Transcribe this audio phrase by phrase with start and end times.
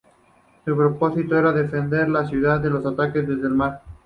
[0.65, 3.83] Su propósito era defender la ciudad de los ataques desde el mar.